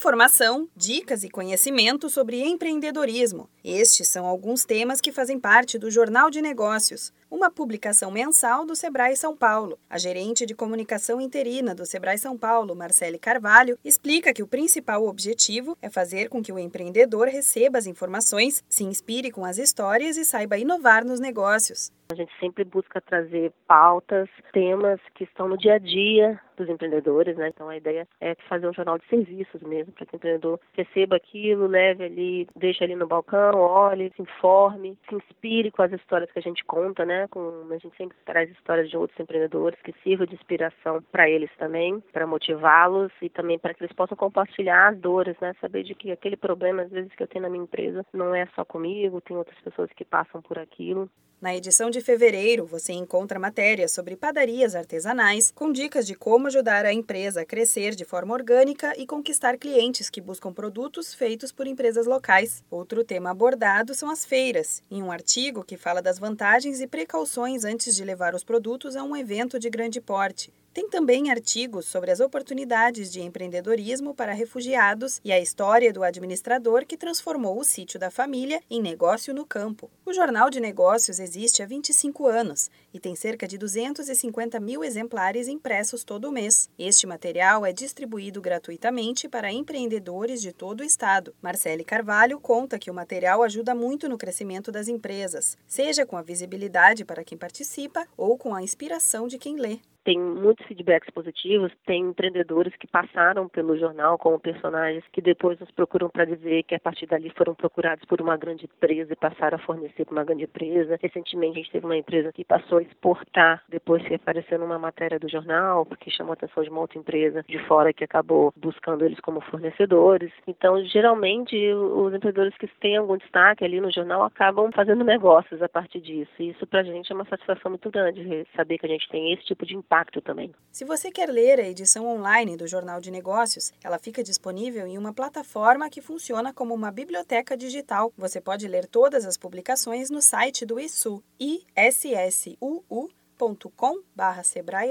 informação, 0.00 0.66
dicas 0.74 1.24
e 1.24 1.28
conhecimento 1.28 2.08
sobre 2.08 2.40
empreendedorismo. 2.40 3.50
Estes 3.62 4.08
são 4.08 4.24
alguns 4.24 4.64
temas 4.64 4.98
que 4.98 5.12
fazem 5.12 5.38
parte 5.38 5.78
do 5.78 5.90
Jornal 5.90 6.30
de 6.30 6.40
Negócios, 6.40 7.12
uma 7.40 7.50
publicação 7.50 8.10
mensal 8.10 8.66
do 8.66 8.76
Sebrae 8.76 9.16
São 9.16 9.34
Paulo. 9.34 9.78
A 9.88 9.96
gerente 9.96 10.44
de 10.44 10.54
comunicação 10.54 11.18
interina 11.18 11.74
do 11.74 11.86
Sebrae 11.86 12.18
São 12.18 12.36
Paulo, 12.36 12.76
Marcele 12.76 13.18
Carvalho, 13.18 13.78
explica 13.82 14.34
que 14.34 14.42
o 14.42 14.46
principal 14.46 15.06
objetivo 15.06 15.74
é 15.80 15.88
fazer 15.88 16.28
com 16.28 16.42
que 16.42 16.52
o 16.52 16.58
empreendedor 16.58 17.28
receba 17.28 17.78
as 17.78 17.86
informações, 17.86 18.62
se 18.68 18.84
inspire 18.84 19.30
com 19.30 19.42
as 19.42 19.56
histórias 19.56 20.18
e 20.18 20.24
saiba 20.26 20.58
inovar 20.58 21.02
nos 21.02 21.18
negócios. 21.18 21.90
A 22.12 22.14
gente 22.14 22.32
sempre 22.40 22.64
busca 22.64 23.00
trazer 23.00 23.52
pautas, 23.68 24.28
temas 24.52 25.00
que 25.14 25.24
estão 25.24 25.48
no 25.48 25.56
dia 25.56 25.74
a 25.74 25.78
dia 25.78 26.40
dos 26.56 26.68
empreendedores, 26.68 27.36
né? 27.36 27.48
Então 27.48 27.68
a 27.68 27.76
ideia 27.76 28.06
é 28.20 28.34
fazer 28.48 28.68
um 28.68 28.74
jornal 28.74 28.98
de 28.98 29.06
serviços 29.06 29.62
mesmo, 29.62 29.92
para 29.92 30.04
que 30.04 30.14
o 30.14 30.16
empreendedor 30.16 30.60
receba 30.72 31.16
aquilo, 31.16 31.68
leve 31.68 32.04
ali, 32.04 32.48
deixe 32.56 32.82
ali 32.82 32.96
no 32.96 33.06
balcão, 33.06 33.58
olhe, 33.58 34.12
se 34.16 34.22
informe, 34.22 34.98
se 35.08 35.14
inspire 35.14 35.70
com 35.70 35.82
as 35.82 35.92
histórias 35.92 36.30
que 36.32 36.38
a 36.40 36.42
gente 36.42 36.64
conta, 36.64 37.04
né? 37.04 37.28
Com, 37.30 37.68
a 37.70 37.78
gente 37.78 37.96
sempre 37.96 38.16
traz 38.24 38.50
histórias 38.50 38.90
de 38.90 38.96
outros 38.96 39.18
empreendedores 39.18 39.80
que 39.82 39.94
sirva 40.02 40.26
de 40.26 40.34
inspiração 40.34 41.02
para 41.12 41.28
eles 41.28 41.50
também, 41.56 42.00
para 42.12 42.26
motivá-los 42.26 43.12
e 43.22 43.28
também 43.28 43.58
para 43.58 43.72
que 43.72 43.84
eles 43.84 43.94
possam 43.94 44.16
compartilhar 44.16 44.88
as 44.88 44.98
dores, 44.98 45.38
né? 45.40 45.54
Saber 45.60 45.84
de 45.84 45.94
que 45.94 46.10
aquele 46.10 46.36
problema 46.36 46.82
às 46.82 46.90
vezes 46.90 47.14
que 47.14 47.22
eu 47.22 47.28
tenho 47.28 47.42
na 47.42 47.50
minha 47.50 47.64
empresa 47.64 48.04
não 48.12 48.34
é 48.34 48.46
só 48.54 48.64
comigo, 48.64 49.20
tem 49.20 49.36
outras 49.36 49.58
pessoas 49.60 49.90
que 49.92 50.04
passam 50.04 50.42
por 50.42 50.58
aquilo. 50.58 51.08
Na 51.40 51.56
edição 51.56 51.88
de 51.88 52.02
fevereiro, 52.02 52.66
você 52.66 52.92
encontra 52.92 53.38
matérias 53.38 53.92
sobre 53.92 54.14
padarias 54.14 54.74
artesanais, 54.74 55.50
com 55.50 55.72
dicas 55.72 56.06
de 56.06 56.14
como 56.14 56.48
ajudar 56.48 56.84
a 56.84 56.92
empresa 56.92 57.40
a 57.40 57.46
crescer 57.46 57.94
de 57.94 58.04
forma 58.04 58.34
orgânica 58.34 58.92
e 58.98 59.06
conquistar 59.06 59.56
clientes 59.56 60.10
que 60.10 60.20
buscam 60.20 60.52
produtos 60.52 61.14
feitos 61.14 61.50
por 61.50 61.66
empresas 61.66 62.04
locais. 62.04 62.62
Outro 62.70 63.02
tema 63.02 63.30
abordado 63.30 63.94
são 63.94 64.10
as 64.10 64.22
feiras, 64.22 64.82
em 64.90 65.02
um 65.02 65.10
artigo 65.10 65.64
que 65.64 65.78
fala 65.78 66.02
das 66.02 66.18
vantagens 66.18 66.78
e 66.78 66.86
precauções 66.86 67.64
antes 67.64 67.96
de 67.96 68.04
levar 68.04 68.34
os 68.34 68.44
produtos 68.44 68.94
a 68.94 69.02
um 69.02 69.16
evento 69.16 69.58
de 69.58 69.70
grande 69.70 69.98
porte. 69.98 70.52
Tem 70.72 70.88
também 70.88 71.32
artigos 71.32 71.86
sobre 71.86 72.12
as 72.12 72.20
oportunidades 72.20 73.10
de 73.10 73.20
empreendedorismo 73.20 74.14
para 74.14 74.32
refugiados 74.32 75.20
e 75.24 75.32
a 75.32 75.40
história 75.40 75.92
do 75.92 76.04
administrador 76.04 76.86
que 76.86 76.96
transformou 76.96 77.58
o 77.58 77.64
sítio 77.64 77.98
da 77.98 78.08
família 78.08 78.62
em 78.70 78.80
negócio 78.80 79.34
no 79.34 79.44
campo. 79.44 79.90
O 80.06 80.12
Jornal 80.12 80.48
de 80.48 80.60
Negócios 80.60 81.18
existe 81.18 81.60
há 81.60 81.66
25 81.66 82.24
anos 82.28 82.70
e 82.94 83.00
tem 83.00 83.16
cerca 83.16 83.48
de 83.48 83.58
250 83.58 84.60
mil 84.60 84.84
exemplares 84.84 85.48
impressos 85.48 86.04
todo 86.04 86.30
mês. 86.30 86.70
Este 86.78 87.04
material 87.04 87.66
é 87.66 87.72
distribuído 87.72 88.40
gratuitamente 88.40 89.28
para 89.28 89.50
empreendedores 89.50 90.40
de 90.40 90.52
todo 90.52 90.82
o 90.82 90.84
estado. 90.84 91.34
Marcele 91.42 91.82
Carvalho 91.82 92.38
conta 92.38 92.78
que 92.78 92.92
o 92.92 92.94
material 92.94 93.42
ajuda 93.42 93.74
muito 93.74 94.08
no 94.08 94.16
crescimento 94.16 94.70
das 94.70 94.86
empresas, 94.86 95.58
seja 95.66 96.06
com 96.06 96.16
a 96.16 96.22
visibilidade 96.22 97.04
para 97.04 97.24
quem 97.24 97.36
participa 97.36 98.06
ou 98.16 98.38
com 98.38 98.54
a 98.54 98.62
inspiração 98.62 99.26
de 99.26 99.36
quem 99.36 99.56
lê 99.56 99.80
tem 100.10 100.18
muitos 100.18 100.66
feedbacks 100.66 101.08
positivos, 101.10 101.70
tem 101.86 102.02
empreendedores 102.02 102.74
que 102.74 102.88
passaram 102.88 103.48
pelo 103.48 103.78
jornal 103.78 104.18
como 104.18 104.40
personagens 104.40 105.04
que 105.12 105.22
depois 105.22 105.56
nos 105.60 105.70
procuram 105.70 106.10
para 106.10 106.24
dizer 106.24 106.64
que 106.64 106.74
a 106.74 106.80
partir 106.80 107.06
dali 107.06 107.30
foram 107.36 107.54
procurados 107.54 108.04
por 108.06 108.20
uma 108.20 108.36
grande 108.36 108.64
empresa 108.64 109.12
e 109.12 109.16
passaram 109.16 109.54
a 109.56 109.60
fornecer 109.60 110.04
para 110.04 110.12
uma 110.12 110.24
grande 110.24 110.42
empresa. 110.42 110.98
Recentemente 111.00 111.52
a 111.52 111.62
gente 111.62 111.70
teve 111.70 111.86
uma 111.86 111.96
empresa 111.96 112.32
que 112.32 112.44
passou 112.44 112.78
a 112.78 112.82
exportar 112.82 113.62
depois 113.68 114.02
que 114.02 114.14
apareceu 114.14 114.58
numa 114.58 114.80
matéria 114.80 115.16
do 115.16 115.28
jornal, 115.28 115.86
porque 115.86 116.10
chamou 116.10 116.32
a 116.32 116.34
atenção 116.34 116.64
de 116.64 116.70
uma 116.70 116.80
outra 116.80 116.98
empresa 116.98 117.44
de 117.48 117.60
fora 117.68 117.92
que 117.92 118.02
acabou 118.02 118.52
buscando 118.56 119.04
eles 119.04 119.20
como 119.20 119.40
fornecedores. 119.42 120.32
Então, 120.44 120.82
geralmente, 120.86 121.54
os 121.72 122.12
empreendedores 122.12 122.56
que 122.58 122.66
têm 122.80 122.96
algum 122.96 123.16
destaque 123.16 123.64
ali 123.64 123.80
no 123.80 123.92
jornal 123.92 124.24
acabam 124.24 124.72
fazendo 124.72 125.04
negócios 125.04 125.62
a 125.62 125.68
partir 125.68 126.00
disso. 126.00 126.32
E 126.40 126.50
isso 126.50 126.66
para 126.66 126.80
a 126.80 126.84
gente 126.84 127.12
é 127.12 127.14
uma 127.14 127.26
satisfação 127.26 127.70
muito 127.70 127.88
grande, 127.92 128.44
saber 128.56 128.76
que 128.76 128.86
a 128.86 128.88
gente 128.88 129.08
tem 129.08 129.32
esse 129.32 129.44
tipo 129.44 129.64
de 129.64 129.76
impacto 129.76 129.99
também. 130.22 130.52
Se 130.72 130.84
você 130.84 131.10
quer 131.10 131.28
ler 131.28 131.60
a 131.60 131.68
edição 131.68 132.06
online 132.06 132.56
do 132.56 132.66
Jornal 132.66 133.00
de 133.00 133.10
Negócios, 133.10 133.72
ela 133.84 133.98
fica 133.98 134.22
disponível 134.22 134.86
em 134.86 134.96
uma 134.96 135.12
plataforma 135.12 135.90
que 135.90 136.00
funciona 136.00 136.54
como 136.54 136.72
uma 136.72 136.90
biblioteca 136.90 137.56
digital. 137.56 138.12
Você 138.16 138.40
pode 138.40 138.66
ler 138.66 138.86
todas 138.86 139.26
as 139.26 139.36
publicações 139.36 140.08
no 140.08 140.22
site 140.22 140.64
do 140.64 140.80
ISU, 140.80 141.22
issuu.com 141.38 143.08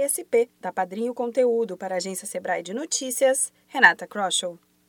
SP, 0.05 0.49
da 0.59 0.71
Padrinho 0.71 1.13
Conteúdo 1.13 1.77
para 1.77 1.95
a 1.95 1.97
Agência 1.97 2.27
Sebrae 2.27 2.61
de 2.61 2.73
Notícias, 2.73 3.51
Renata 3.67 4.05
Kroschel. 4.05 4.59